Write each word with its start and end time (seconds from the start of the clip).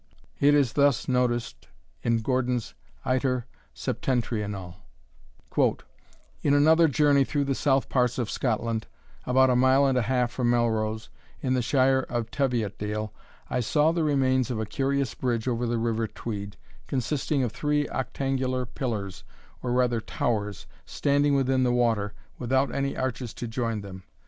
It 0.39 0.55
is 0.55 0.73
thus 0.73 1.07
noticed 1.07 1.67
in 2.01 2.23
Gordon's 2.23 2.73
Iter 3.05 3.45
Septentrionale: 3.75 4.73
"In 6.41 6.55
another 6.55 6.87
journey 6.87 7.23
through 7.23 7.43
the 7.43 7.53
south 7.53 7.87
parts 7.87 8.17
of 8.17 8.31
Scotland, 8.31 8.87
about 9.27 9.51
a 9.51 9.55
mile 9.55 9.85
and 9.85 9.95
a 9.95 10.01
half 10.01 10.31
from 10.31 10.49
Melrose, 10.49 11.09
in 11.41 11.53
the 11.53 11.61
shire 11.61 11.99
of 12.09 12.31
Teviotdale, 12.31 13.13
I 13.47 13.59
saw 13.59 13.91
the 13.91 14.03
remains 14.03 14.49
of 14.49 14.59
a 14.59 14.65
curious 14.65 15.13
bridge 15.13 15.47
over 15.47 15.67
the 15.67 15.77
river 15.77 16.07
Tweed, 16.07 16.57
consisting 16.87 17.43
of 17.43 17.51
three 17.51 17.87
octangular 17.89 18.65
pillars, 18.65 19.23
or 19.61 19.71
rather 19.71 20.01
towers, 20.01 20.65
standing 20.83 21.35
within 21.35 21.61
the 21.61 21.71
water, 21.71 22.15
without 22.39 22.73
any 22.73 22.97
arches 22.97 23.35
to 23.35 23.47
join 23.47 23.81
them. 23.81 24.01